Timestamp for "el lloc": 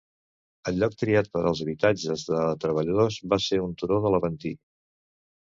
0.71-0.95